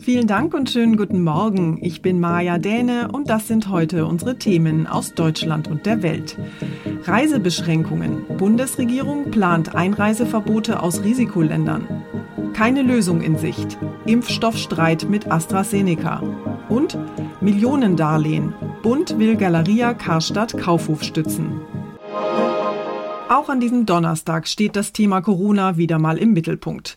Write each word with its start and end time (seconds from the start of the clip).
Vielen 0.00 0.26
Dank 0.26 0.52
und 0.52 0.68
schönen 0.68 0.96
guten 0.96 1.22
Morgen. 1.22 1.78
Ich 1.80 2.02
bin 2.02 2.18
Maja 2.18 2.58
Däne 2.58 3.08
und 3.12 3.30
das 3.30 3.46
sind 3.46 3.68
heute 3.68 4.04
unsere 4.04 4.36
Themen 4.36 4.86
aus 4.86 5.14
Deutschland 5.14 5.68
und 5.68 5.86
der 5.86 6.02
Welt. 6.02 6.36
Reisebeschränkungen. 7.04 8.24
Bundesregierung 8.36 9.30
plant 9.30 9.74
Einreiseverbote 9.74 10.82
aus 10.82 11.04
Risikoländern. 11.04 11.86
Keine 12.52 12.82
Lösung 12.82 13.20
in 13.20 13.38
Sicht. 13.38 13.78
Impfstoffstreit 14.06 15.08
mit 15.08 15.30
AstraZeneca. 15.30 16.20
Und 16.68 16.98
Millionendarlehen. 17.40 18.54
Bund 18.82 19.18
will 19.18 19.36
Galeria 19.36 19.94
Karstadt 19.94 20.58
Kaufhof 20.58 21.04
stützen. 21.04 21.60
Auch 23.28 23.48
an 23.48 23.60
diesem 23.60 23.86
Donnerstag 23.86 24.48
steht 24.48 24.76
das 24.76 24.92
Thema 24.92 25.20
Corona 25.20 25.76
wieder 25.76 25.98
mal 25.98 26.16
im 26.16 26.32
Mittelpunkt. 26.32 26.96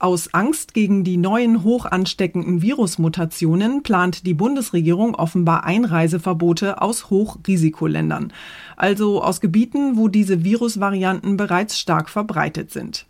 Aus 0.00 0.32
Angst 0.32 0.74
gegen 0.74 1.02
die 1.02 1.16
neuen 1.16 1.64
hoch 1.64 1.84
ansteckenden 1.84 2.62
Virusmutationen 2.62 3.82
plant 3.82 4.26
die 4.26 4.34
Bundesregierung 4.34 5.16
offenbar 5.16 5.64
Einreiseverbote 5.64 6.80
aus 6.80 7.10
Hochrisikoländern, 7.10 8.32
also 8.76 9.20
aus 9.20 9.40
Gebieten, 9.40 9.96
wo 9.96 10.06
diese 10.06 10.44
Virusvarianten 10.44 11.36
bereits 11.36 11.80
stark 11.80 12.10
verbreitet 12.10 12.70
sind. 12.70 13.06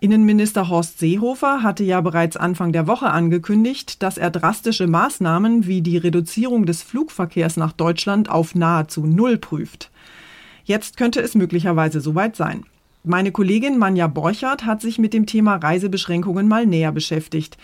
Innenminister 0.00 0.68
Horst 0.68 0.98
Seehofer 0.98 1.62
hatte 1.62 1.84
ja 1.84 2.00
bereits 2.00 2.36
Anfang 2.36 2.72
der 2.72 2.88
Woche 2.88 3.06
angekündigt, 3.06 4.02
dass 4.02 4.18
er 4.18 4.30
drastische 4.30 4.88
Maßnahmen 4.88 5.68
wie 5.68 5.80
die 5.80 5.96
Reduzierung 5.96 6.66
des 6.66 6.82
Flugverkehrs 6.82 7.56
nach 7.56 7.72
Deutschland 7.72 8.28
auf 8.28 8.56
nahezu 8.56 9.06
Null 9.06 9.38
prüft. 9.38 9.92
Jetzt 10.64 10.96
könnte 10.96 11.20
es 11.20 11.36
möglicherweise 11.36 12.00
soweit 12.00 12.34
sein. 12.34 12.64
Meine 13.08 13.30
Kollegin 13.30 13.78
Manja 13.78 14.08
Borchardt 14.08 14.64
hat 14.64 14.80
sich 14.80 14.98
mit 14.98 15.14
dem 15.14 15.26
Thema 15.26 15.54
Reisebeschränkungen 15.54 16.48
mal 16.48 16.66
näher 16.66 16.90
beschäftigt. 16.90 17.56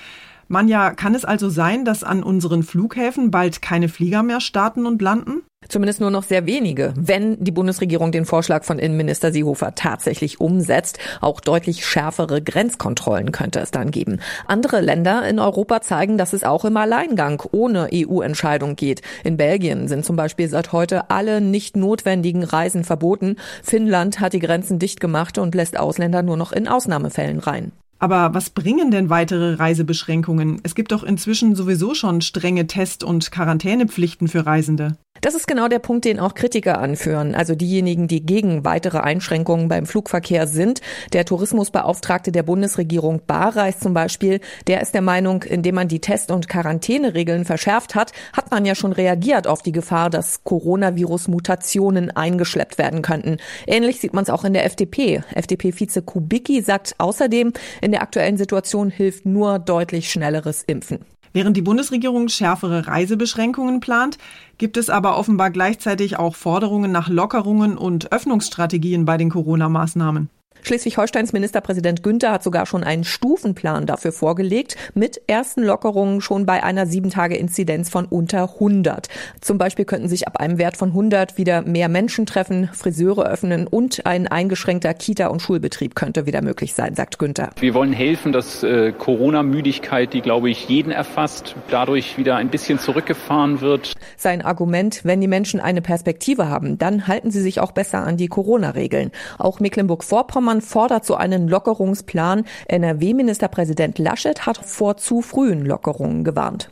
Manja, 0.47 0.93
kann 0.93 1.17
es 1.17 1.25
also 1.25 1.49
sein, 1.49 1.85
dass 1.85 2.05
an 2.05 2.23
unseren 2.23 2.63
Flughäfen 2.63 3.33
bald 3.33 3.61
keine 3.61 3.89
Flieger 3.89 4.23
mehr 4.23 4.41
starten 4.41 4.87
und 4.87 5.03
landen? 5.03 5.43
Zumindest 5.69 6.01
nur 6.01 6.11
noch 6.11 6.23
sehr 6.23 6.47
wenige, 6.47 6.93
wenn 6.97 7.43
die 7.43 7.51
Bundesregierung 7.51 8.13
den 8.13 8.25
Vorschlag 8.25 8.65
von 8.65 8.79
Innenminister 8.79 9.33
Seehofer 9.33 9.75
tatsächlich 9.75 10.41
umsetzt. 10.41 10.99
Auch 11.21 11.41
deutlich 11.41 11.87
schärfere 11.87 12.43
Grenzkontrollen 12.43 13.33
könnte 13.33 13.61
es 13.61 13.71
dann 13.71 13.91
geben. 13.91 14.21
Andere 14.47 14.81
Länder 14.81 15.27
in 15.27 15.39
Europa 15.39 15.81
zeigen, 15.81 16.19
dass 16.19 16.33
es 16.33 16.45
auch 16.45 16.65
im 16.65 16.77
Alleingang 16.77 17.43
ohne 17.53 17.89
EU-Entscheidung 17.93 18.77
geht. 18.77 19.03
In 19.25 19.37
Belgien 19.37 19.89
sind 19.89 20.05
zum 20.05 20.17
Beispiel 20.17 20.49
seit 20.49 20.73
heute 20.73 21.11
alle 21.11 21.41
nicht 21.41 21.77
notwendigen 21.77 22.45
Reisen 22.45 22.85
verboten. 22.85 23.37
Finnland 23.63 24.21
hat 24.21 24.33
die 24.33 24.41
Grenzen 24.41 24.79
dicht 24.79 25.01
gemacht 25.01 25.39
und 25.39 25.55
lässt 25.55 25.79
Ausländer 25.79 26.23
nur 26.23 26.37
noch 26.37 26.53
in 26.53 26.69
Ausnahmefällen 26.69 27.39
rein. 27.39 27.73
Aber 28.03 28.35
was 28.35 28.51
bringen 28.51 28.91
denn 28.91 29.11
weitere 29.11 29.55
Reisebeschränkungen? 29.55 30.61
Es 30.65 30.75
gibt 30.75 30.91
doch 30.91 31.05
inzwischen 31.05 31.55
sowieso 31.55 31.95
schon 31.95 32.21
strenge 32.21 32.67
Test- 32.67 33.05
und 33.05 33.31
Quarantänepflichten 33.31 34.27
für 34.27 34.45
Reisende. 34.45 34.97
Das 35.23 35.37
ist 35.37 35.47
genau 35.47 35.69
der 35.69 35.79
Punkt, 35.79 36.05
den 36.05 36.19
auch 36.19 36.35
Kritiker 36.35 36.81
anführen, 36.81 37.37
also 37.37 37.55
diejenigen, 37.55 38.09
die 38.09 38.27
gegen 38.27 38.65
weitere 38.65 38.99
Einschränkungen 38.99 39.69
beim 39.69 39.87
Flugverkehr 39.87 40.49
sind. 40.49 40.81
Der 41.13 41.25
Tourismusbeauftragte 41.25 42.33
der 42.33 42.43
Bundesregierung 42.43 43.23
Barreis 43.25 43.79
zum 43.79 43.95
Beispiel, 43.95 44.41
der 44.67 44.81
ist 44.81 44.95
der 44.95 45.01
Meinung, 45.01 45.45
indem 45.45 45.77
man 45.77 45.87
die 45.87 46.01
Test- 46.01 46.33
und 46.33 46.49
Quarantäneregeln 46.49 47.45
verschärft 47.45 47.95
hat, 47.95 48.11
hat 48.33 48.51
man 48.51 48.65
ja 48.65 48.75
schon 48.75 48.91
reagiert 48.91 49.47
auf 49.47 49.63
die 49.63 49.71
Gefahr, 49.71 50.11
dass 50.11 50.43
Coronavirus-Mutationen 50.43 52.11
eingeschleppt 52.11 52.79
werden 52.79 53.03
könnten. 53.03 53.37
Ähnlich 53.69 54.01
sieht 54.01 54.15
man 54.15 54.25
es 54.25 54.31
auch 54.31 54.43
in 54.43 54.55
der 54.55 54.65
FDP. 54.65 55.23
FDP-Vize 55.37 56.03
Kubicki 56.03 56.63
sagt 56.63 56.97
außerdem, 56.99 57.53
in 57.81 57.93
der 57.93 58.03
aktuellen 58.03 58.39
Situation 58.39 58.91
hilft 58.91 59.25
nur 59.25 59.61
deutlich 59.61 60.11
schnelleres 60.11 60.65
Impfen. 60.65 61.05
Während 61.33 61.57
die 61.57 61.63
Bundesregierung 61.63 62.29
schärfere 62.29 62.87
Reisebeschränkungen 62.87 63.81
plant, 63.81 64.19
gibt 64.59 64.77
es 64.77 64.91
aber 64.91 65.17
offenbar 65.17 65.51
gleichzeitig 65.51 66.19
auch 66.19 66.37
Forderungen 66.37 66.93
nach 66.93 67.09
Lockerungen 67.09 67.79
und 67.79 68.13
Öffnungsstrategien 68.13 69.05
bei 69.05 69.17
den 69.17 69.31
Corona-Maßnahmen. 69.31 70.29
Schleswig-Holsteins 70.63 71.33
Ministerpräsident 71.33 72.03
Günther 72.05 72.31
hat 72.31 72.45
sogar 72.45 72.67
schon 72.67 72.85
einen 72.85 73.03
Stufenplan 73.03 73.87
dafür 73.87 74.13
vorgelegt, 74.13 74.77
mit 74.95 75.21
ersten 75.27 75.63
Lockerungen 75.63 76.21
schon 76.21 76.47
bei 76.47 76.63
einer 76.63 76.87
sieben 76.87 77.11
Tage 77.11 77.37
Inzidenz 77.37 77.91
von 77.91 78.05
unter 78.05 78.55
100. 78.55 79.09
Zum 79.41 79.59
Beispiel 79.59 79.85
könnten 79.85 80.09
sich 80.09 80.29
ab 80.29 80.39
einem 80.39 80.59
Wert 80.59 80.77
von 80.77 80.91
100 80.91 81.37
wieder 81.37 81.63
mehr 81.63 81.89
Menschen 81.89 82.27
treffen, 82.27 82.71
Friseure 82.73 83.27
öffnen 83.27 83.67
und 83.67 84.07
ein 84.07 84.29
eingeschränkter 84.29 84.95
Kita- 84.95 85.27
und 85.27 85.43
Schulbetrieb 85.43 85.97
könnte 85.97 86.27
wieder 86.27 86.43
möglich 86.43 86.75
sein, 86.75 86.95
sagt 86.95 87.19
Günther. 87.19 87.51
Wir 87.59 87.75
wollen 87.75 87.93
helfen, 87.93 88.33
dass 88.33 88.63
äh, 88.63 88.93
Corona-Müdigkeit, 88.93 90.13
die 90.13 90.21
glaube 90.21 90.49
ich 90.49 90.69
jeden 90.69 90.93
erfasst, 90.93 91.57
dadurch 91.71 92.19
wieder 92.19 92.37
ein 92.37 92.51
bisschen 92.51 92.79
zurückgefahren 92.79 93.61
wird. 93.61 93.95
Sein 94.17 94.43
Argument, 94.43 95.01
wenn 95.03 95.21
die 95.21 95.29
Menschen 95.29 95.59
eine 95.59 95.83
Perspektive 95.83 96.49
haben, 96.49 96.79
dann 96.79 97.09
halten 97.09 97.33
sie 97.33 97.41
sich 97.41 97.59
auch 97.59 97.73
besser 97.73 98.07
an 98.07 98.17
die 98.17 98.29
Corona-Regeln. 98.29 99.11
Auch 99.39 99.59
Mecklenburg-Vorpommern 99.59 100.42
Baumann 100.43 100.61
fordert 100.61 101.07
so 101.07 101.15
einen 101.15 101.47
Lockerungsplan. 101.47 102.45
NRW-Ministerpräsident 102.67 104.01
Laschet 104.01 104.45
hat 104.45 104.59
vor 104.59 104.97
zu 104.97 105.23
frühen 105.23 105.65
Lockerungen 105.65 106.25
gewarnt. 106.25 106.69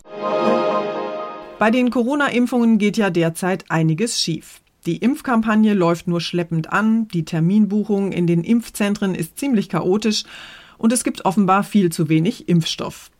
Bei 1.60 1.70
den 1.70 1.90
Corona-Impfungen 1.90 2.78
geht 2.78 2.96
ja 2.96 3.10
derzeit 3.10 3.66
einiges 3.68 4.18
schief. 4.18 4.60
Die 4.86 4.96
Impfkampagne 4.96 5.74
läuft 5.74 6.08
nur 6.08 6.20
schleppend 6.20 6.72
an, 6.72 7.06
die 7.06 7.24
Terminbuchung 7.24 8.10
in 8.10 8.26
den 8.26 8.42
Impfzentren 8.42 9.14
ist 9.14 9.38
ziemlich 9.38 9.68
chaotisch 9.68 10.24
und 10.76 10.92
es 10.92 11.04
gibt 11.04 11.24
offenbar 11.24 11.62
viel 11.62 11.92
zu 11.92 12.08
wenig 12.08 12.48
Impfstoff. 12.48 13.12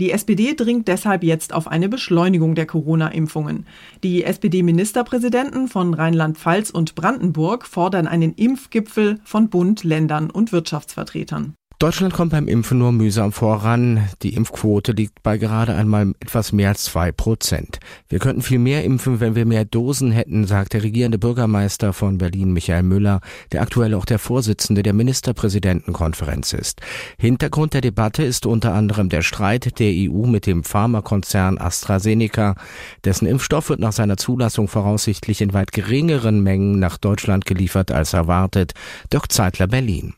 Die 0.00 0.12
SPD 0.12 0.54
dringt 0.54 0.86
deshalb 0.86 1.24
jetzt 1.24 1.52
auf 1.52 1.66
eine 1.66 1.88
Beschleunigung 1.88 2.54
der 2.54 2.66
Corona-Impfungen. 2.66 3.66
Die 4.04 4.22
SPD-Ministerpräsidenten 4.22 5.66
von 5.66 5.92
Rheinland-Pfalz 5.92 6.70
und 6.70 6.94
Brandenburg 6.94 7.66
fordern 7.66 8.06
einen 8.06 8.32
Impfgipfel 8.34 9.18
von 9.24 9.50
Bund, 9.50 9.82
Ländern 9.82 10.30
und 10.30 10.52
Wirtschaftsvertretern. 10.52 11.54
Deutschland 11.80 12.12
kommt 12.12 12.32
beim 12.32 12.48
Impfen 12.48 12.78
nur 12.78 12.90
mühsam 12.90 13.30
voran. 13.30 14.08
Die 14.22 14.34
Impfquote 14.34 14.90
liegt 14.90 15.22
bei 15.22 15.38
gerade 15.38 15.76
einmal 15.76 16.12
etwas 16.18 16.50
mehr 16.50 16.70
als 16.70 16.82
zwei 16.82 17.12
Prozent. 17.12 17.78
Wir 18.08 18.18
könnten 18.18 18.42
viel 18.42 18.58
mehr 18.58 18.82
impfen, 18.82 19.20
wenn 19.20 19.36
wir 19.36 19.46
mehr 19.46 19.64
Dosen 19.64 20.10
hätten, 20.10 20.44
sagt 20.44 20.72
der 20.72 20.82
regierende 20.82 21.18
Bürgermeister 21.18 21.92
von 21.92 22.18
Berlin, 22.18 22.52
Michael 22.52 22.82
Müller, 22.82 23.20
der 23.52 23.62
aktuell 23.62 23.94
auch 23.94 24.06
der 24.06 24.18
Vorsitzende 24.18 24.82
der 24.82 24.92
Ministerpräsidentenkonferenz 24.92 26.52
ist. 26.52 26.80
Hintergrund 27.16 27.74
der 27.74 27.80
Debatte 27.80 28.24
ist 28.24 28.44
unter 28.44 28.74
anderem 28.74 29.08
der 29.08 29.22
Streit 29.22 29.78
der 29.78 29.92
EU 29.92 30.26
mit 30.26 30.46
dem 30.46 30.64
Pharmakonzern 30.64 31.58
AstraZeneca. 31.58 32.56
Dessen 33.04 33.26
Impfstoff 33.26 33.68
wird 33.68 33.78
nach 33.78 33.92
seiner 33.92 34.16
Zulassung 34.16 34.66
voraussichtlich 34.66 35.40
in 35.40 35.52
weit 35.52 35.70
geringeren 35.70 36.42
Mengen 36.42 36.80
nach 36.80 36.98
Deutschland 36.98 37.46
geliefert 37.46 37.92
als 37.92 38.14
erwartet. 38.14 38.72
Dirk 39.12 39.30
Zeitler, 39.30 39.68
Berlin. 39.68 40.14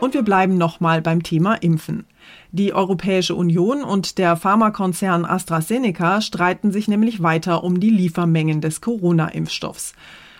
Und 0.00 0.14
wir 0.14 0.22
bleiben 0.22 0.56
nochmal 0.56 1.02
beim 1.02 1.22
Thema 1.22 1.54
Impfen. 1.56 2.06
Die 2.52 2.72
Europäische 2.72 3.34
Union 3.34 3.84
und 3.84 4.16
der 4.16 4.34
Pharmakonzern 4.34 5.26
AstraZeneca 5.26 6.22
streiten 6.22 6.72
sich 6.72 6.88
nämlich 6.88 7.22
weiter 7.22 7.62
um 7.62 7.80
die 7.80 7.90
Liefermengen 7.90 8.62
des 8.62 8.80
Corona-Impfstoffs. 8.80 9.92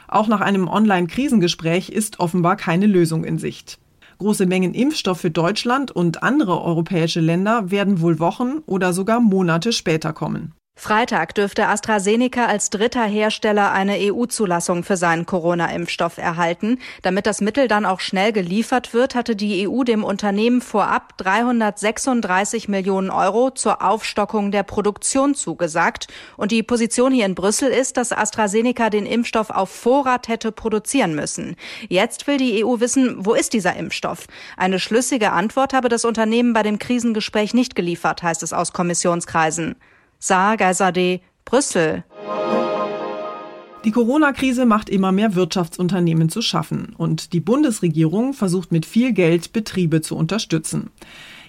Auch 0.09 0.29
nach 0.29 0.41
einem 0.41 0.67
Online-Krisengespräch 0.67 1.91
ist 1.91 2.21
offenbar 2.21 2.57
keine 2.57 2.87
Lösung 2.87 3.23
in 3.23 3.39
Sicht. 3.39 3.79
Große 4.19 4.47
Mengen 4.47 4.75
Impfstoff 4.75 5.21
für 5.21 5.31
Deutschland 5.31 5.91
und 5.91 6.23
andere 6.23 6.63
europäische 6.63 7.21
Länder 7.21 7.71
werden 7.71 8.01
wohl 8.01 8.19
Wochen 8.19 8.63
oder 8.67 8.93
sogar 8.93 9.21
Monate 9.21 9.73
später 9.73 10.13
kommen. 10.13 10.55
Freitag 10.81 11.35
dürfte 11.35 11.69
AstraZeneca 11.69 12.47
als 12.47 12.71
dritter 12.71 13.05
Hersteller 13.05 13.71
eine 13.71 13.99
EU-Zulassung 13.99 14.83
für 14.83 14.97
seinen 14.97 15.27
Corona-Impfstoff 15.27 16.17
erhalten. 16.17 16.79
Damit 17.03 17.27
das 17.27 17.43
Mittel 17.43 17.69
dann 17.69 17.85
auch 17.85 18.01
schnell 18.01 18.33
geliefert 18.33 18.95
wird, 18.95 19.15
hatte 19.15 19.37
die 19.37 19.69
EU 19.69 19.85
dem 19.85 20.03
Unternehmen 20.03 20.63
vorab 20.63 21.19
336 21.19 22.69
Millionen 22.69 23.11
Euro 23.11 23.51
zur 23.51 23.83
Aufstockung 23.83 24.53
der 24.53 24.63
Produktion 24.63 25.35
zugesagt. 25.35 26.07
Und 26.39 26.51
die 26.51 26.63
Position 26.63 27.13
hier 27.13 27.27
in 27.27 27.35
Brüssel 27.35 27.69
ist, 27.69 27.99
dass 27.99 28.11
AstraZeneca 28.11 28.89
den 28.89 29.05
Impfstoff 29.05 29.51
auf 29.51 29.69
Vorrat 29.69 30.29
hätte 30.29 30.51
produzieren 30.51 31.15
müssen. 31.15 31.57
Jetzt 31.91 32.27
will 32.27 32.39
die 32.39 32.65
EU 32.65 32.81
wissen, 32.81 33.17
wo 33.19 33.35
ist 33.35 33.53
dieser 33.53 33.77
Impfstoff? 33.77 34.27
Eine 34.57 34.79
schlüssige 34.79 35.33
Antwort 35.33 35.75
habe 35.75 35.91
das 35.91 36.07
Unternehmen 36.07 36.55
bei 36.55 36.63
dem 36.63 36.79
Krisengespräch 36.79 37.53
nicht 37.53 37.75
geliefert, 37.75 38.23
heißt 38.23 38.43
es 38.43 38.55
aus 38.55 38.73
Kommissionskreisen. 38.73 39.77
Saar 40.23 40.59
Geiserde, 40.59 41.21
Brüssel. 41.47 42.05
Die 43.87 43.91
Corona-Krise 43.91 44.67
macht 44.67 44.91
immer 44.91 45.13
mehr 45.13 45.35
Wirtschaftsunternehmen 45.35 46.29
zu 46.29 46.43
schaffen 46.43 46.95
und 46.99 47.33
die 47.33 47.41
Bundesregierung 47.41 48.35
versucht 48.35 48.71
mit 48.71 48.85
viel 48.85 49.15
Geld 49.15 49.55
Betriebe 49.55 50.03
zu 50.03 50.17
unterstützen. 50.17 50.91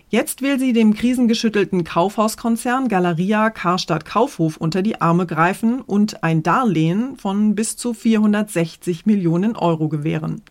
Jetzt 0.09 0.41
will 0.41 0.57
sie 0.57 0.71
dem 0.71 0.93
krisengeschüttelten 0.93 1.83
Kaufhauskonzern 1.83 2.87
Galeria 2.87 3.49
Karstadt 3.49 4.05
Kaufhof 4.05 4.55
unter 4.55 4.81
die 4.81 5.01
Arme 5.01 5.25
greifen 5.25 5.81
und 5.81 6.23
ein 6.23 6.41
Darlehen 6.41 7.17
von 7.17 7.55
bis 7.55 7.75
zu 7.75 7.93
460 7.93 9.05
Millionen 9.05 9.57
Euro 9.57 9.89
gewähren. 9.89 10.43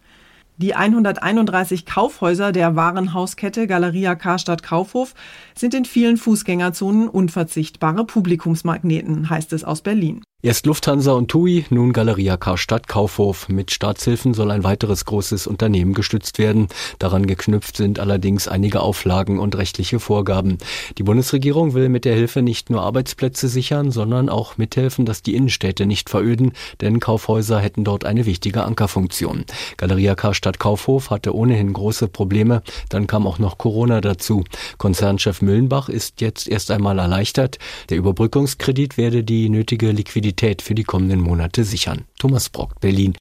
Die 0.61 0.75
131 0.75 1.87
Kaufhäuser 1.87 2.53
der 2.53 2.77
Warenhauskette 2.77 3.67
Galeria 3.67 4.15
Karstadt 4.15 4.63
Kaufhof 4.63 5.15
sind 5.55 5.73
in 5.73 5.87
vielen 5.87 6.19
Fußgängerzonen 6.19 7.09
unverzichtbare 7.09 8.05
Publikumsmagneten, 8.05 9.31
heißt 9.31 9.55
es 9.55 9.65
aus 9.65 9.81
Berlin. 9.81 10.23
Erst 10.43 10.65
Lufthansa 10.65 11.13
und 11.13 11.31
TUI, 11.31 11.67
nun 11.69 11.93
Galeria 11.93 12.39
Karstadt 12.39 12.89
Kaufhof. 12.89 13.51
Mit 13.51 13.73
Staatshilfen 13.73 14.33
soll 14.33 14.51
ein 14.51 14.65
weiteres 14.65 15.05
großes 15.05 15.47
Unternehmen 15.47 15.93
gestützt 15.93 16.39
werden. 16.39 16.69
Daran 16.99 17.27
geknüpft 17.27 17.77
sind 17.77 17.99
allerdings 17.99 18.49
einige 18.49 18.81
Auflagen 18.81 19.39
und 19.39 19.59
rechtliche 19.59 20.01
Vorgaben. 20.01 20.57
Die 20.97 21.03
Bundesregierung 21.03 21.75
will 21.75 21.91
mit 21.91 22.07
der 22.07 22.15
Hilfe 22.15 22.41
nicht 22.41 22.71
nur 22.71 22.81
Arbeitsplätze 22.81 23.49
sichern, 23.49 23.91
sondern 23.91 24.31
auch 24.31 24.57
mithelfen, 24.57 25.05
dass 25.05 25.21
die 25.21 25.35
Innenstädte 25.35 25.85
nicht 25.85 26.09
veröden, 26.09 26.53
denn 26.81 27.01
Kaufhäuser 27.01 27.59
hätten 27.59 27.85
dort 27.85 28.07
eine 28.07 28.25
wichtige 28.25 28.65
Ankerfunktion. 28.65 29.45
Galeria 29.77 30.15
Karstadt 30.15 30.59
Kaufhof 30.59 31.11
hatte 31.11 31.35
ohnehin 31.35 31.75
große 31.75 32.09
Probleme, 32.09 32.63
dann 32.89 33.07
kam 33.07 33.27
auch 33.27 33.39
noch 33.39 33.59
Corona 33.59 34.01
dazu. 34.01 34.45
Konzernchef 34.79 35.43
Müllenbach 35.43 35.91
ist 35.91 36.23
jetzt 36.23 36.49
erst 36.49 36.71
einmal 36.71 36.99
erleichtert. 36.99 37.59
Der 37.91 37.99
Überbrückungskredit 37.99 38.97
werde 38.97 39.23
die 39.23 39.51
nötige 39.51 39.91
Liquidität 39.91 40.30
Liquidität 40.31 40.63
für 40.63 40.75
die 40.75 40.85
kommenden 40.85 41.21
Monate 41.21 41.65
sichern. 41.65 42.05
Thomas 42.19 42.49
Brock, 42.49 42.81
Berlin. 42.81 43.17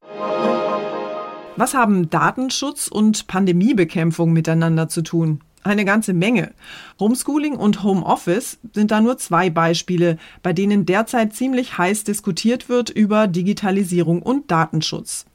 Was 1.55 1.73
haben 1.73 2.09
Datenschutz 2.09 2.87
und 2.87 3.27
Pandemiebekämpfung 3.27 4.31
miteinander 4.31 4.87
zu 4.87 5.01
tun? 5.01 5.41
Eine 5.63 5.83
ganze 5.83 6.13
Menge. 6.13 6.53
Homeschooling 6.99 7.55
und 7.55 7.83
Homeoffice 7.83 8.59
sind 8.73 8.91
da 8.91 9.01
nur 9.01 9.17
zwei 9.17 9.49
Beispiele, 9.49 10.17
bei 10.41 10.53
denen 10.53 10.85
derzeit 10.85 11.35
ziemlich 11.35 11.77
heiß 11.77 12.05
diskutiert 12.05 12.69
wird 12.69 12.89
über 12.89 13.27
Digitalisierung 13.27 14.21
und 14.21 14.49
Datenschutz. 14.51 15.25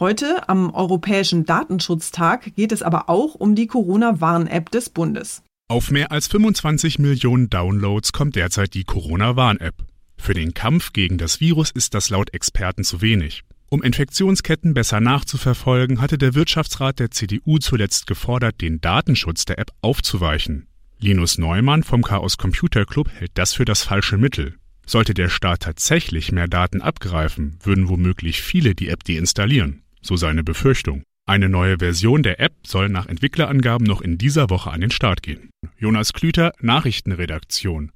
Heute, 0.00 0.48
am 0.48 0.74
Europäischen 0.74 1.44
Datenschutztag, 1.44 2.56
geht 2.56 2.72
es 2.72 2.82
aber 2.82 3.08
auch 3.08 3.36
um 3.36 3.54
die 3.54 3.68
Corona-Warn-App 3.68 4.70
des 4.70 4.90
Bundes. 4.90 5.42
Auf 5.68 5.92
mehr 5.92 6.10
als 6.10 6.26
25 6.26 6.98
Millionen 6.98 7.50
Downloads 7.50 8.12
kommt 8.12 8.34
derzeit 8.34 8.74
die 8.74 8.84
Corona-Warn-App. 8.84 9.91
Für 10.22 10.34
den 10.34 10.54
Kampf 10.54 10.92
gegen 10.92 11.18
das 11.18 11.40
Virus 11.40 11.72
ist 11.72 11.94
das 11.94 12.08
laut 12.08 12.32
Experten 12.32 12.84
zu 12.84 13.00
wenig. 13.00 13.42
Um 13.70 13.82
Infektionsketten 13.82 14.72
besser 14.72 15.00
nachzuverfolgen, 15.00 16.00
hatte 16.00 16.16
der 16.16 16.36
Wirtschaftsrat 16.36 17.00
der 17.00 17.10
CDU 17.10 17.58
zuletzt 17.58 18.06
gefordert, 18.06 18.60
den 18.60 18.80
Datenschutz 18.80 19.46
der 19.46 19.58
App 19.58 19.72
aufzuweichen. 19.80 20.68
Linus 21.00 21.38
Neumann 21.38 21.82
vom 21.82 22.02
Chaos 22.02 22.38
Computer 22.38 22.84
Club 22.84 23.10
hält 23.10 23.32
das 23.34 23.52
für 23.52 23.64
das 23.64 23.82
falsche 23.82 24.16
Mittel. 24.16 24.54
Sollte 24.86 25.12
der 25.12 25.28
Staat 25.28 25.62
tatsächlich 25.62 26.30
mehr 26.30 26.46
Daten 26.46 26.82
abgreifen, 26.82 27.58
würden 27.60 27.88
womöglich 27.88 28.42
viele 28.42 28.76
die 28.76 28.90
App 28.90 29.02
deinstallieren, 29.02 29.82
so 30.02 30.14
seine 30.14 30.44
Befürchtung. 30.44 31.02
Eine 31.26 31.48
neue 31.48 31.78
Version 31.80 32.22
der 32.22 32.38
App 32.38 32.54
soll 32.64 32.88
nach 32.90 33.06
Entwicklerangaben 33.06 33.88
noch 33.88 34.00
in 34.00 34.18
dieser 34.18 34.50
Woche 34.50 34.70
an 34.70 34.82
den 34.82 34.92
Start 34.92 35.24
gehen. 35.24 35.50
Jonas 35.78 36.12
Klüter, 36.12 36.52
Nachrichtenredaktion. 36.60 37.90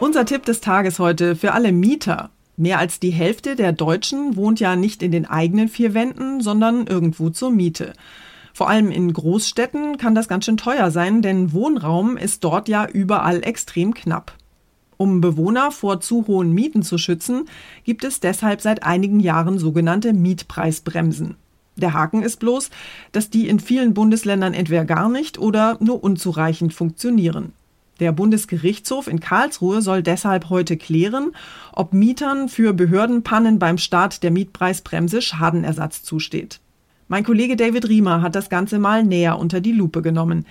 Unser 0.00 0.26
Tipp 0.26 0.44
des 0.44 0.60
Tages 0.60 0.98
heute 0.98 1.36
für 1.36 1.52
alle 1.52 1.70
Mieter. 1.70 2.30
Mehr 2.56 2.78
als 2.78 2.98
die 2.98 3.10
Hälfte 3.10 3.54
der 3.54 3.72
Deutschen 3.72 4.36
wohnt 4.36 4.58
ja 4.58 4.74
nicht 4.74 5.02
in 5.02 5.12
den 5.12 5.24
eigenen 5.24 5.68
vier 5.68 5.94
Wänden, 5.94 6.40
sondern 6.40 6.86
irgendwo 6.86 7.30
zur 7.30 7.50
Miete. 7.50 7.92
Vor 8.52 8.68
allem 8.68 8.90
in 8.90 9.12
Großstädten 9.12 9.96
kann 9.96 10.14
das 10.14 10.28
ganz 10.28 10.44
schön 10.44 10.56
teuer 10.56 10.90
sein, 10.90 11.22
denn 11.22 11.52
Wohnraum 11.52 12.16
ist 12.16 12.42
dort 12.42 12.68
ja 12.68 12.86
überall 12.86 13.44
extrem 13.44 13.94
knapp. 13.94 14.32
Um 14.96 15.20
Bewohner 15.20 15.70
vor 15.70 16.00
zu 16.00 16.26
hohen 16.26 16.52
Mieten 16.52 16.82
zu 16.82 16.98
schützen, 16.98 17.46
gibt 17.84 18.04
es 18.04 18.20
deshalb 18.20 18.60
seit 18.60 18.82
einigen 18.82 19.20
Jahren 19.20 19.58
sogenannte 19.58 20.12
Mietpreisbremsen. 20.12 21.36
Der 21.76 21.92
Haken 21.92 22.22
ist 22.22 22.38
bloß, 22.38 22.70
dass 23.12 23.30
die 23.30 23.48
in 23.48 23.58
vielen 23.58 23.94
Bundesländern 23.94 24.54
entweder 24.54 24.84
gar 24.84 25.08
nicht 25.08 25.38
oder 25.38 25.76
nur 25.80 26.02
unzureichend 26.04 26.74
funktionieren. 26.74 27.52
Der 28.00 28.12
Bundesgerichtshof 28.12 29.06
in 29.06 29.20
Karlsruhe 29.20 29.80
soll 29.80 30.02
deshalb 30.02 30.50
heute 30.50 30.76
klären, 30.76 31.32
ob 31.72 31.92
Mietern 31.92 32.48
für 32.48 32.72
Behördenpannen 32.72 33.58
beim 33.58 33.78
Start 33.78 34.22
der 34.22 34.32
Mietpreisbremse 34.32 35.22
Schadenersatz 35.22 36.02
zusteht. 36.02 36.60
Mein 37.06 37.22
Kollege 37.22 37.54
David 37.54 37.88
Riemer 37.88 38.22
hat 38.22 38.34
das 38.34 38.48
Ganze 38.48 38.78
mal 38.78 39.04
näher 39.04 39.38
unter 39.38 39.60
die 39.60 39.72
Lupe 39.72 40.02
genommen. 40.02 40.46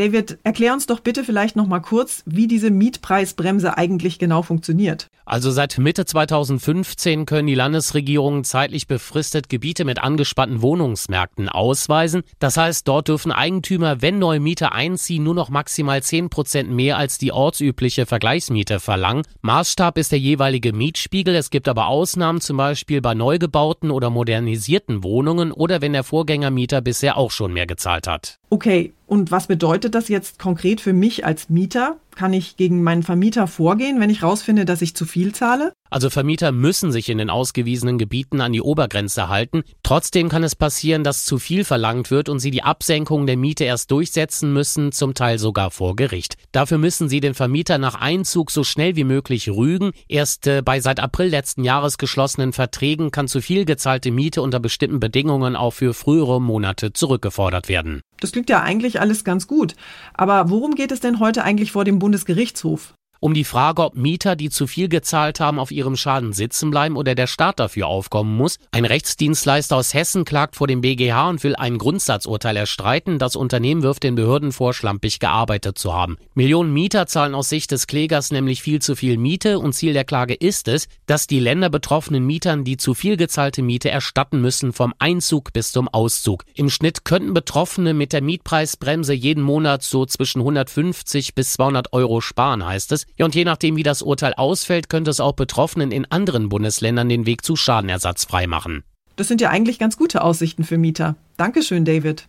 David, 0.00 0.38
erklär 0.44 0.72
uns 0.72 0.86
doch 0.86 1.00
bitte 1.00 1.24
vielleicht 1.24 1.56
noch 1.56 1.66
mal 1.66 1.80
kurz, 1.80 2.22
wie 2.24 2.46
diese 2.46 2.70
Mietpreisbremse 2.70 3.76
eigentlich 3.76 4.18
genau 4.18 4.40
funktioniert. 4.40 5.10
Also 5.26 5.50
seit 5.50 5.76
Mitte 5.76 6.06
2015 6.06 7.26
können 7.26 7.46
die 7.46 7.54
Landesregierungen 7.54 8.44
zeitlich 8.44 8.86
befristet 8.86 9.50
Gebiete 9.50 9.84
mit 9.84 10.02
angespannten 10.02 10.62
Wohnungsmärkten 10.62 11.50
ausweisen. 11.50 12.22
Das 12.38 12.56
heißt, 12.56 12.88
dort 12.88 13.08
dürfen 13.08 13.30
Eigentümer, 13.30 14.00
wenn 14.00 14.18
neue 14.18 14.40
Mieter 14.40 14.72
einziehen, 14.72 15.22
nur 15.22 15.34
noch 15.34 15.50
maximal 15.50 16.02
10 16.02 16.30
Prozent 16.30 16.70
mehr 16.70 16.96
als 16.96 17.18
die 17.18 17.32
ortsübliche 17.32 18.06
Vergleichsmiete 18.06 18.80
verlangen. 18.80 19.24
Maßstab 19.42 19.98
ist 19.98 20.12
der 20.12 20.18
jeweilige 20.18 20.72
Mietspiegel. 20.72 21.34
Es 21.34 21.50
gibt 21.50 21.68
aber 21.68 21.88
Ausnahmen, 21.88 22.40
zum 22.40 22.56
Beispiel 22.56 23.02
bei 23.02 23.12
neu 23.12 23.36
gebauten 23.36 23.90
oder 23.90 24.08
modernisierten 24.08 25.04
Wohnungen 25.04 25.52
oder 25.52 25.82
wenn 25.82 25.92
der 25.92 26.04
Vorgängermieter 26.04 26.80
bisher 26.80 27.18
auch 27.18 27.30
schon 27.30 27.52
mehr 27.52 27.66
gezahlt 27.66 28.06
hat. 28.06 28.39
Okay, 28.52 28.94
und 29.06 29.30
was 29.30 29.46
bedeutet 29.46 29.94
das 29.94 30.08
jetzt 30.08 30.40
konkret 30.40 30.80
für 30.80 30.92
mich 30.92 31.24
als 31.24 31.48
Mieter? 31.48 31.96
Kann 32.16 32.32
ich 32.32 32.56
gegen 32.56 32.82
meinen 32.82 33.04
Vermieter 33.04 33.46
vorgehen, 33.46 34.00
wenn 34.00 34.10
ich 34.10 34.22
rausfinde, 34.22 34.64
dass 34.64 34.82
ich 34.82 34.94
zu 34.94 35.04
viel 35.04 35.32
zahle? 35.32 35.72
Also 35.88 36.10
Vermieter 36.10 36.52
müssen 36.52 36.92
sich 36.92 37.08
in 37.08 37.18
den 37.18 37.30
ausgewiesenen 37.30 37.98
Gebieten 37.98 38.40
an 38.40 38.52
die 38.52 38.60
Obergrenze 38.60 39.28
halten. 39.28 39.62
Trotzdem 39.82 40.28
kann 40.28 40.44
es 40.44 40.54
passieren, 40.54 41.02
dass 41.02 41.24
zu 41.24 41.38
viel 41.38 41.64
verlangt 41.64 42.10
wird 42.10 42.28
und 42.28 42.40
sie 42.40 42.50
die 42.50 42.62
Absenkung 42.62 43.26
der 43.26 43.36
Miete 43.36 43.64
erst 43.64 43.90
durchsetzen 43.90 44.52
müssen, 44.52 44.92
zum 44.92 45.14
Teil 45.14 45.38
sogar 45.38 45.70
vor 45.70 45.96
Gericht. 45.96 46.36
Dafür 46.52 46.78
müssen 46.78 47.08
sie 47.08 47.20
den 47.20 47.34
Vermieter 47.34 47.78
nach 47.78 47.94
Einzug 47.96 48.50
so 48.50 48.62
schnell 48.62 48.94
wie 48.96 49.04
möglich 49.04 49.48
rügen. 49.48 49.92
Erst 50.08 50.46
äh, 50.46 50.62
bei 50.62 50.80
seit 50.80 51.00
April 51.00 51.28
letzten 51.28 51.64
Jahres 51.64 51.98
geschlossenen 51.98 52.52
Verträgen 52.52 53.10
kann 53.10 53.28
zu 53.28 53.40
viel 53.40 53.64
gezahlte 53.64 54.10
Miete 54.10 54.42
unter 54.42 54.60
bestimmten 54.60 55.00
Bedingungen 55.00 55.56
auch 55.56 55.72
für 55.72 55.94
frühere 55.94 56.40
Monate 56.40 56.92
zurückgefordert 56.92 57.68
werden. 57.68 58.02
Das 58.20 58.32
klingt 58.32 58.50
ja 58.50 58.62
eigentlich 58.62 59.00
alles 59.00 59.24
ganz 59.24 59.46
gut. 59.46 59.74
Aber 60.14 60.50
worum 60.50 60.74
geht 60.74 60.92
es 60.92 61.00
denn 61.00 61.20
heute 61.20 61.42
eigentlich 61.42 61.72
vor 61.72 61.84
dem 61.84 61.98
Bundesgerichtshof? 61.98 62.94
Um 63.20 63.34
die 63.34 63.44
Frage, 63.44 63.82
ob 63.82 63.94
Mieter, 63.94 64.34
die 64.34 64.48
zu 64.48 64.66
viel 64.66 64.88
gezahlt 64.88 65.40
haben, 65.40 65.58
auf 65.58 65.70
ihrem 65.70 65.96
Schaden 65.96 66.32
sitzen 66.32 66.70
bleiben 66.70 66.96
oder 66.96 67.14
der 67.14 67.26
Staat 67.26 67.60
dafür 67.60 67.86
aufkommen 67.86 68.34
muss. 68.34 68.58
Ein 68.72 68.86
Rechtsdienstleister 68.86 69.76
aus 69.76 69.92
Hessen 69.92 70.24
klagt 70.24 70.56
vor 70.56 70.66
dem 70.66 70.80
BGH 70.80 71.28
und 71.28 71.44
will 71.44 71.54
ein 71.54 71.76
Grundsatzurteil 71.76 72.56
erstreiten. 72.56 73.18
Das 73.18 73.36
Unternehmen 73.36 73.82
wirft 73.82 74.02
den 74.02 74.14
Behörden 74.14 74.52
vor, 74.52 74.72
schlampig 74.72 75.20
gearbeitet 75.20 75.76
zu 75.76 75.92
haben. 75.92 76.16
Millionen 76.34 76.72
Mieter 76.72 77.06
zahlen 77.06 77.34
aus 77.34 77.50
Sicht 77.50 77.70
des 77.70 77.86
Klägers 77.86 78.30
nämlich 78.30 78.62
viel 78.62 78.80
zu 78.80 78.96
viel 78.96 79.18
Miete 79.18 79.58
und 79.58 79.74
Ziel 79.74 79.92
der 79.92 80.04
Klage 80.04 80.34
ist 80.34 80.66
es, 80.66 80.88
dass 81.04 81.26
die 81.26 81.40
Länder 81.40 81.68
betroffenen 81.68 82.24
Mietern 82.24 82.64
die 82.64 82.78
zu 82.78 82.94
viel 82.94 83.18
gezahlte 83.18 83.62
Miete 83.62 83.90
erstatten 83.90 84.40
müssen 84.40 84.72
vom 84.72 84.94
Einzug 84.98 85.52
bis 85.52 85.72
zum 85.72 85.88
Auszug. 85.88 86.44
Im 86.54 86.70
Schnitt 86.70 87.04
könnten 87.04 87.34
Betroffene 87.34 87.92
mit 87.92 88.14
der 88.14 88.22
Mietpreisbremse 88.22 89.12
jeden 89.12 89.42
Monat 89.42 89.82
so 89.82 90.06
zwischen 90.06 90.40
150 90.40 91.34
bis 91.34 91.52
200 91.52 91.92
Euro 91.92 92.22
sparen, 92.22 92.64
heißt 92.64 92.92
es. 92.92 93.06
Und 93.18 93.34
je 93.34 93.44
nachdem, 93.44 93.76
wie 93.76 93.82
das 93.82 94.02
Urteil 94.02 94.34
ausfällt, 94.34 94.88
könnte 94.88 95.10
es 95.10 95.20
auch 95.20 95.32
Betroffenen 95.32 95.92
in 95.92 96.06
anderen 96.10 96.48
Bundesländern 96.48 97.08
den 97.08 97.26
Weg 97.26 97.44
zu 97.44 97.56
Schadenersatz 97.56 98.24
freimachen. 98.24 98.82
Das 99.16 99.28
sind 99.28 99.40
ja 99.40 99.50
eigentlich 99.50 99.78
ganz 99.78 99.98
gute 99.98 100.22
Aussichten 100.22 100.64
für 100.64 100.78
Mieter. 100.78 101.16
Dankeschön, 101.36 101.84
David. 101.84 102.24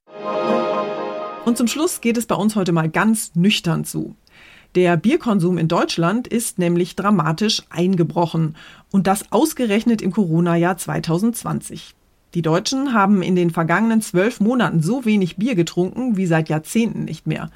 Und 1.46 1.58
zum 1.58 1.68
Schluss 1.68 2.02
geht 2.02 2.18
es 2.18 2.26
bei 2.26 2.36
uns 2.36 2.56
heute 2.56 2.72
mal 2.72 2.90
ganz 2.90 3.32
nüchtern 3.36 3.86
zu. 3.86 4.16
Der 4.76 4.96
Bierkonsum 4.96 5.58
in 5.58 5.68
Deutschland 5.68 6.28
ist 6.28 6.60
nämlich 6.60 6.96
dramatisch 6.96 7.64
eingebrochen. 7.70 8.56
Und 8.90 9.08
das 9.08 9.32
ausgerechnet 9.32 10.02
im 10.02 10.12
Corona-Jahr 10.12 10.78
2020. 10.78 11.96
Die 12.34 12.42
Deutschen 12.42 12.94
haben 12.94 13.22
in 13.22 13.36
den 13.36 13.50
vergangenen 13.50 14.02
zwölf 14.02 14.40
Monaten 14.40 14.82
so 14.82 15.04
wenig 15.04 15.36
Bier 15.36 15.56
getrunken 15.56 16.16
wie 16.16 16.26
seit 16.26 16.48
Jahrzehnten 16.48 17.04
nicht 17.04 17.28
mehr. 17.28 17.52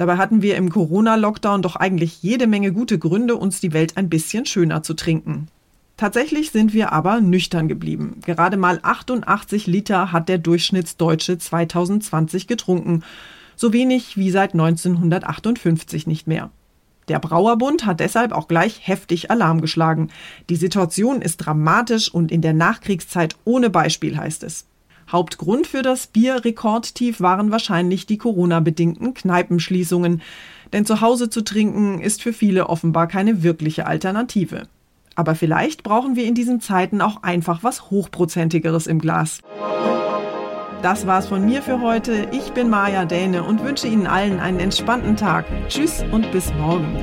Dabei 0.00 0.16
hatten 0.16 0.40
wir 0.40 0.56
im 0.56 0.70
Corona-Lockdown 0.70 1.60
doch 1.60 1.76
eigentlich 1.76 2.22
jede 2.22 2.46
Menge 2.46 2.72
gute 2.72 2.98
Gründe, 2.98 3.36
uns 3.36 3.60
die 3.60 3.74
Welt 3.74 3.98
ein 3.98 4.08
bisschen 4.08 4.46
schöner 4.46 4.82
zu 4.82 4.94
trinken. 4.94 5.48
Tatsächlich 5.98 6.52
sind 6.52 6.72
wir 6.72 6.94
aber 6.94 7.20
nüchtern 7.20 7.68
geblieben. 7.68 8.16
Gerade 8.24 8.56
mal 8.56 8.80
88 8.82 9.66
Liter 9.66 10.10
hat 10.10 10.30
der 10.30 10.38
Durchschnittsdeutsche 10.38 11.36
2020 11.36 12.46
getrunken. 12.46 13.02
So 13.56 13.74
wenig 13.74 14.16
wie 14.16 14.30
seit 14.30 14.54
1958 14.54 16.06
nicht 16.06 16.26
mehr. 16.26 16.48
Der 17.08 17.18
Brauerbund 17.18 17.84
hat 17.84 18.00
deshalb 18.00 18.32
auch 18.32 18.48
gleich 18.48 18.88
heftig 18.88 19.30
Alarm 19.30 19.60
geschlagen. 19.60 20.08
Die 20.48 20.56
Situation 20.56 21.20
ist 21.20 21.36
dramatisch 21.36 22.10
und 22.10 22.32
in 22.32 22.40
der 22.40 22.54
Nachkriegszeit 22.54 23.36
ohne 23.44 23.68
Beispiel, 23.68 24.16
heißt 24.16 24.44
es. 24.44 24.64
Hauptgrund 25.12 25.66
für 25.66 25.82
das 25.82 26.06
Bierrekordtief 26.06 27.20
waren 27.20 27.50
wahrscheinlich 27.50 28.06
die 28.06 28.18
Corona-bedingten 28.18 29.14
Kneipenschließungen. 29.14 30.22
Denn 30.72 30.86
zu 30.86 31.00
Hause 31.00 31.30
zu 31.30 31.42
trinken 31.42 32.00
ist 32.00 32.22
für 32.22 32.32
viele 32.32 32.68
offenbar 32.68 33.08
keine 33.08 33.42
wirkliche 33.42 33.86
Alternative. 33.86 34.68
Aber 35.16 35.34
vielleicht 35.34 35.82
brauchen 35.82 36.16
wir 36.16 36.24
in 36.24 36.34
diesen 36.34 36.60
Zeiten 36.60 37.00
auch 37.00 37.22
einfach 37.22 37.62
was 37.62 37.90
Hochprozentigeres 37.90 38.86
im 38.86 39.00
Glas. 39.00 39.40
Das 40.82 41.06
war's 41.06 41.26
von 41.26 41.44
mir 41.44 41.60
für 41.60 41.82
heute. 41.82 42.28
Ich 42.32 42.52
bin 42.52 42.70
Maja 42.70 43.04
Däne 43.04 43.42
und 43.42 43.62
wünsche 43.62 43.86
Ihnen 43.86 44.06
allen 44.06 44.40
einen 44.40 44.60
entspannten 44.60 45.16
Tag. 45.16 45.44
Tschüss 45.68 46.02
und 46.10 46.32
bis 46.32 46.52
morgen. 46.54 46.96